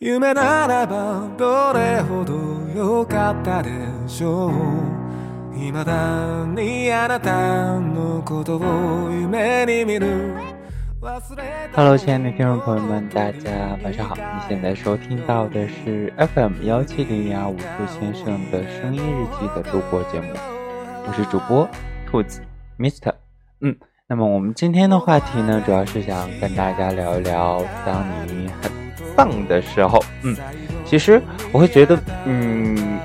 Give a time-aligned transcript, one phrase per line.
[0.00, 2.34] 夢ならばどれほど
[2.74, 3.70] 良かったで
[4.06, 10.34] しょう未だにあなたのことを夢に見る
[11.74, 13.50] Hello，亲爱的听众朋友们，大家
[13.82, 14.14] 晚上好！
[14.16, 20.34] 你现在收听到的是 FM 幺七零零二五兔先生的声音日记的录播节目，
[21.06, 21.66] 我是主播
[22.06, 22.42] 兔子
[22.78, 23.14] Mister。
[23.62, 23.76] 嗯，
[24.08, 28.70] 那么我们今天的话题呢，主要是想跟大家聊一聊，当你很
[29.15, 30.35] 丧的时候，嗯，
[30.85, 31.21] 其实
[31.51, 32.99] 我会觉得，嗯。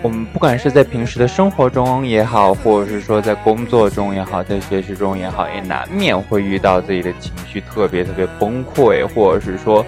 [0.00, 9.84] 我们不管是在平时的生活中也好，或者是说在工作中也好，在学习中也好，也难免会遇到自己的情绪特别特别崩溃，或者是说，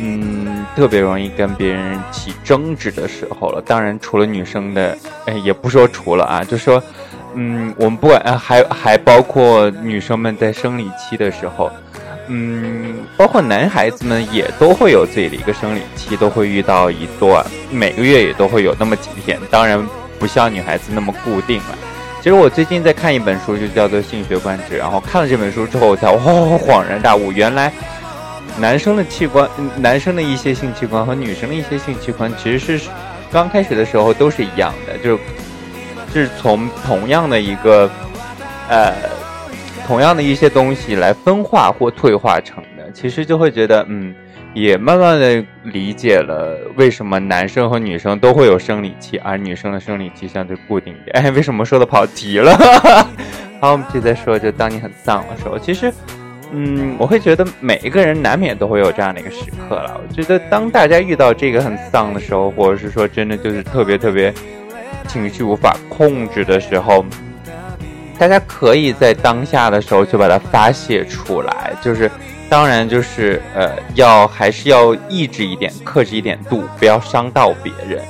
[0.00, 3.62] 嗯，特别容易跟别人起争执的时候了。
[3.64, 6.82] 当然，除了女生的，哎，也不说除了啊，就说，
[7.34, 11.70] 嗯，我们不管，还还包括女生们在生理期的时候。
[12.30, 19.38] 嗯，包括男孩子们也都会有自己的一个生理期，都会遇到一段，每个月也都会有那么几天。
[19.50, 19.82] 当然，
[20.18, 21.78] 不像女孩子那么固定了。
[22.18, 26.22] 其实我最近在看一本书，就叫做《性学观止》，然后看了这本书之后，我才哇
[26.58, 27.72] 恍然大悟，原来
[28.58, 29.48] 男生的器官、
[29.78, 32.88] 男生的一些性器官和女生的一些性器官其实是
[33.32, 35.18] 刚开始的时候都是一样的，就是
[36.12, 37.90] 是从同样的一个
[38.68, 38.92] 呃。
[39.86, 44.14] 同样的一些东西来分化或退化成的，其实就会觉得，嗯，
[44.52, 51.24] 也慢慢的理解了为什么男生和女生都会有生理期，而女生的生理期相对固定一点。
[51.24, 52.54] 哎，为什么说的跑题了？
[53.60, 55.92] 好，我们接着说，就当你很丧的时候，其实，
[56.52, 60.00] 嗯，我会觉得每一个人难免都会有这样的一个时刻了。
[60.00, 64.32] 我觉得当大家遇到这个很丧的时候，或者是说真的就是特别特别
[65.08, 67.04] 情绪无法控制的时候。
[68.18, 72.10] 大家可以在当下的时候就把它发泄出来，就是
[72.50, 78.02] 当然就是呃要还是要抑制一点，克制一点度，不要伤到别人。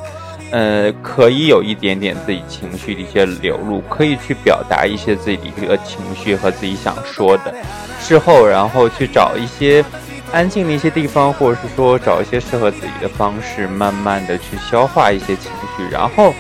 [0.51, 7.55] 呃，可以有一点点自己情绪的一些流露，可以去表达一些自己的一个情绪和自己想说的。
[8.01, 9.85] 事后然后去找一些
[10.33, 16.33] 安静的一些地方，或者是说找一些适合自己的方式，慢慢的去消化一些情绪，然后。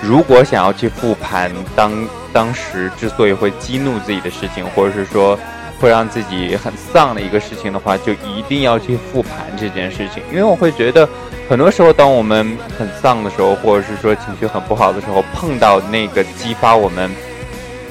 [0.00, 1.90] 如果想要去复盘当
[2.32, 5.38] 当时之所以会激怒自己的事情，或者是说
[5.80, 10.22] 会让自己很丧的一个事情的话，就一定要去复盘这件事情。
[10.30, 11.08] 因为我会觉得，
[11.48, 17.10] 很多时候当我们很丧的时候，或者是说情绪很不好的时候，碰到那个激发我们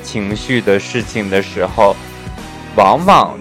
[0.03, 1.95] 情绪的事情的时候，
[2.75, 3.37] 往往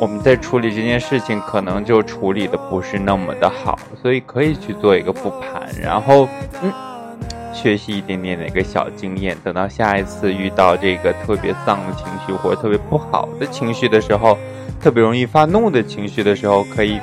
[0.00, 3.78] 我们在处理这件事情，可能就处理的不是那么的好。
[4.00, 6.28] 所以可以去做一个复盘，然后
[6.62, 6.72] 嗯。
[7.54, 14.36] 学习一点点的一个小经验，等到下一次遇到这个特别丧的情绪或者特别不好的情绪的时候，
[14.82, 17.00] 特别容易发怒的情绪的时候，可以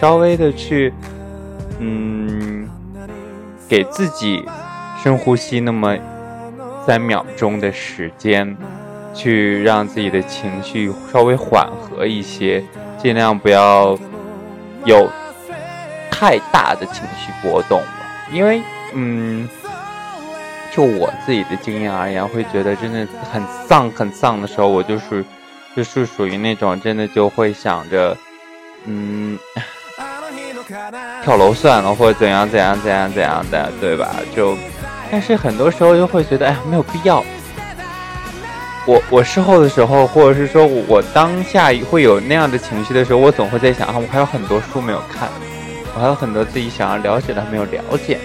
[0.00, 0.92] 稍微的去，
[1.78, 2.68] 嗯，
[3.68, 4.44] 给自己
[5.02, 5.96] 深呼吸那么
[6.84, 8.56] 三秒钟的时间，
[9.14, 12.62] 去让自己的情绪稍微缓和一些，
[12.98, 13.96] 尽量不要
[14.84, 15.08] 有
[16.10, 17.80] 太大的情绪波动
[18.32, 18.60] 因为。
[18.94, 19.48] 嗯，
[20.74, 25.24] 就我自己的经验而言，会觉得真的很丧、很丧的时候，我就是，
[25.76, 28.16] 就是属于那种真的就会想着，
[28.86, 29.38] 嗯，
[31.22, 34.14] 跳楼算了，或者怎样怎样怎样怎样的，对吧？
[34.34, 34.56] 就，
[35.10, 37.24] 但是很多时候又会觉得，哎呀，没有必要。
[38.84, 45.28] 我我事后的时候，或者是说我当下会有那样的情绪的时候，我总会在想啊，我还有很多书没有看，
[45.94, 48.18] 我还有很多自己想要了解的还没有了解。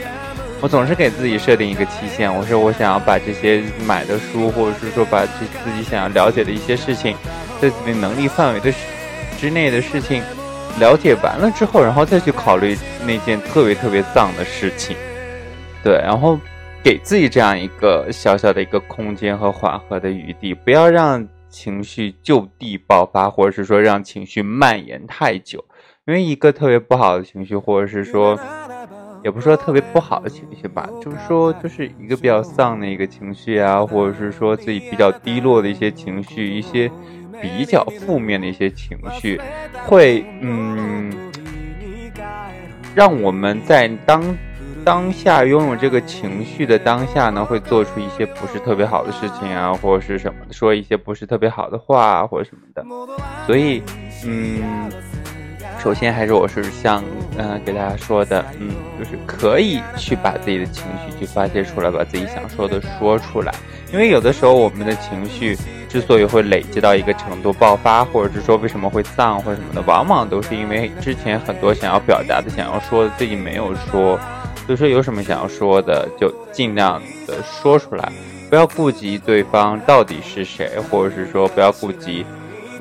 [0.60, 7.16] 我总是给自己设定一个期限，我说我想要把这些买的书，或者是说把这自己想要了解的一些事情，
[7.62, 8.74] 在自己能力范围的
[9.38, 10.24] 之内的事情
[10.80, 12.76] 了解完了之后，然后再去考虑
[13.06, 14.98] 那件特别特别脏的事情。
[15.84, 16.40] 对，然后
[16.84, 25.64] 给自己这样一个小小的一个空间和缓和的余地，不要让情绪就地爆发，或者是说让情绪蔓延太久，
[26.08, 28.36] 因为一个特别不好的情绪，或者是说。
[29.28, 36.90] 也不是说特别不好的情绪吧，就是说，就是一个比较丧的一个情绪啊，或者是说自己比较低落的一些情绪，一些
[37.42, 39.38] 比较负面的一些情绪，
[39.86, 41.12] 会嗯，
[42.96, 44.24] 让我们在当
[44.86, 52.86] 当下拥有这个情绪的当下呢，会做出一些不是特别好的事情啊，或者是什么，说一些不是特别好的话或者什么的，
[53.46, 53.84] 所以
[54.26, 54.90] 嗯。
[55.82, 57.04] 首先还是我是想，
[57.38, 63.54] 嗯，给大家说的，嗯，就是可以去把自己的情绪去发泄出来，把自己想说的说出来。
[63.94, 65.56] 因为有的时候我们的情绪
[65.88, 74.20] 之所以会累积到一个程度爆发，或者是说为什么会丧或者什么的，往往都是因为之前很多想要表达的、想要说的自己没有说。
[74.66, 78.12] 所以说有什么想要说的，就尽量的说出来，
[78.50, 82.26] 不要顾及对方到底是谁，或者是说不要顾及。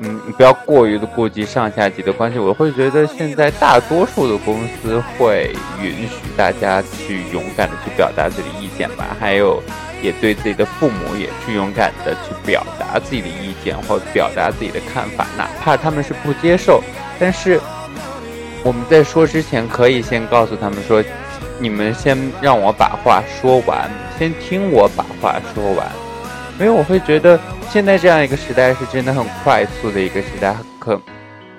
[0.01, 2.37] 嗯，不要过于的顾及上下级的关系。
[2.37, 5.51] 我会觉得现在大多数的公司会
[5.81, 9.61] 允许大家去勇敢的去表达自己的意见吧，还有
[10.03, 16.83] 也对自己的父母也去勇敢的去表达自己的意见或表达自己的看法，哪怕他们是不接受，
[17.19, 17.59] 但是
[18.63, 21.03] 我们在说之前可以先告诉他们说，
[21.57, 23.89] 你们先让我把话说完，
[24.19, 25.87] 先听我把话说完，
[26.59, 27.39] 因为我会觉得。
[27.69, 30.99] 现在这样一个时代是真的很快速的一个时代，可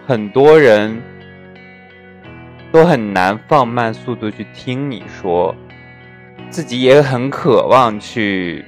[0.06, 1.02] 很多人
[2.72, 5.54] 都很难放慢速度去听你说，
[6.48, 8.64] 自己也很渴望去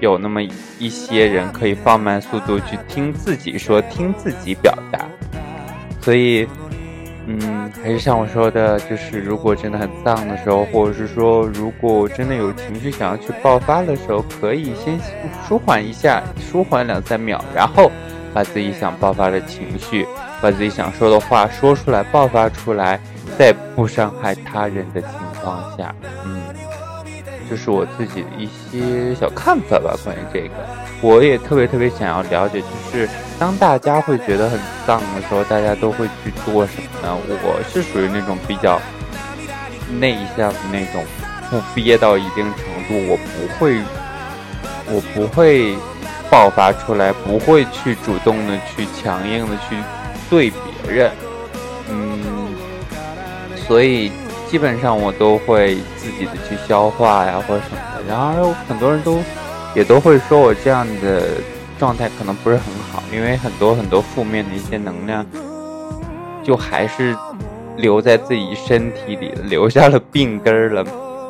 [0.00, 0.42] 有那么
[0.78, 5.00] 一些人可以放慢速度去听自己说，听自己表达，
[6.02, 6.46] 所以。
[7.28, 14.96] 嗯，还是像我说的，就是如果真的很丧的时候，或者是说如果真的有情绪想要去爆发的时候，可以先
[15.48, 17.90] 舒缓一下，舒缓两三秒，然后
[18.32, 20.06] 把自己想爆发的情绪，
[20.40, 23.00] 把自己想说的话说出来，爆发出来，
[23.36, 25.10] 在不伤害他人的情
[25.42, 25.92] 况下，
[26.24, 26.40] 嗯，
[27.50, 30.54] 这是我自己的一些小看法吧，关于这个，
[31.02, 32.60] 我也特别特别想要了解，
[32.92, 33.08] 就是。
[33.38, 37.14] 当大家会觉得很丧的时候，大家都会去做什么呢？
[37.42, 38.80] 我是属于那种比较
[40.00, 41.04] 内向的那种，
[41.50, 43.82] 不憋到一定程度，我不会，
[44.86, 45.76] 我不会
[46.30, 49.76] 爆发出来，不会去主动的去强硬的去
[50.30, 50.50] 对
[50.84, 51.12] 别人，
[51.90, 52.54] 嗯，
[53.66, 54.10] 所以
[54.48, 58.02] 基本上我都会自己的去消化呀，或者什么的。
[58.08, 59.20] 然而很多人都
[59.74, 61.22] 也都会说我这样的。
[61.78, 65.24] 状态可能不是很好，因为很多很多负面的一些能量，
[66.42, 67.16] 就还是
[67.76, 70.84] 留在自己身体里，留下了病根儿了。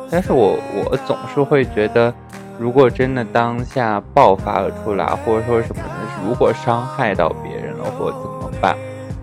[0.09, 2.13] 但是我我总是会觉得，
[2.57, 5.89] 如果真的当下爆发了出来，或者说什么的，
[6.25, 8.75] 如果伤害到别人了，或怎么办？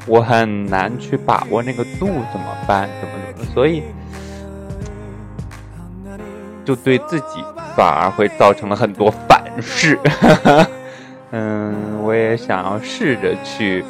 [0.07, 2.87] 我很难去把握那个度，怎么办？
[3.01, 3.53] 怎么怎么？
[3.55, 3.83] 所以
[6.63, 7.43] 就对自己
[7.75, 9.99] 反而会造成了很多反噬。
[11.37, 13.85] 嗯，我也想要试着去，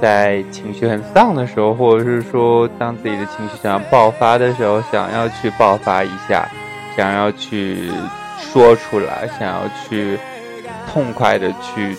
[0.00, 6.48] 在情绪很丧的时候，或者是说当自己的情绪想要爆发的时候，想要去爆发一下，
[6.96, 7.90] 想要去
[8.40, 10.18] 说出来，想要去
[10.90, 11.94] 痛快的去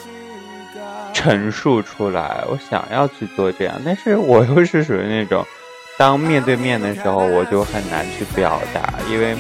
[1.14, 5.46] 陈述出来，我想要去做这样，但是我又是属于那种，
[5.96, 9.38] 当面对面的时候，我就很难去表达，因为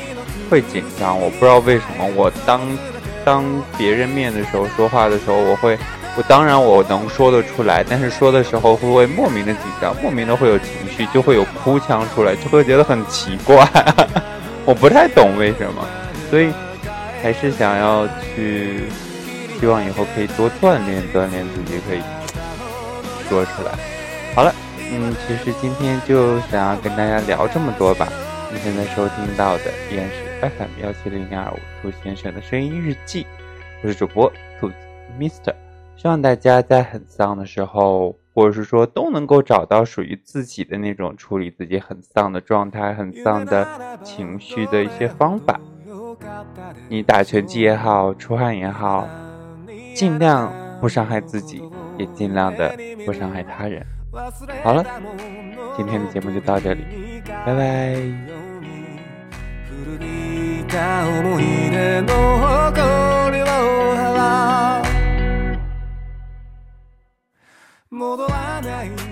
[0.51, 2.61] 会紧张，我不知道为什么，我当。
[3.25, 3.43] 当
[3.77, 5.77] 别人面的时候说话的时候，我会，
[6.17, 13.67] 我当然我能说得出来，但是说的时候会不会莫名的紧张，莫名的会有情绪，就会有哭腔出来，就会觉得很奇怪，
[14.65, 15.87] 我不太懂为什么，
[16.29, 16.51] 所以
[17.21, 18.83] 还是想要去，
[19.59, 22.01] 希望以后可以多锻炼锻炼自己，可以
[23.29, 23.71] 说出来。
[24.35, 24.53] 好了，
[24.91, 28.07] 嗯，其实今天就想要跟大家聊这么多吧。
[28.51, 30.28] 你现在收听到的依然是。
[30.41, 33.25] FM 幺七零点二五兔先生的声音日记，
[33.83, 34.75] 我是主播兔子
[35.19, 35.53] Mister，
[35.97, 43.67] 希望大家在很丧的时候，或者是说都能够找到属于自己的那种处理自己很丧的状态、很丧的
[44.01, 45.59] 情绪的一些方法。
[46.87, 49.09] 你打拳击也好，出汗也好，
[49.93, 51.61] 尽量不伤害自己，
[51.97, 52.73] 也尽量的
[53.05, 53.85] 不伤害他人。
[54.63, 54.85] 好了，
[55.75, 56.81] 今天的节目就到这里，
[57.45, 58.28] 拜拜。
[60.69, 62.13] た思い出の
[62.69, 63.45] 誇りを
[63.95, 65.59] 払う
[67.89, 69.08] 戻らない。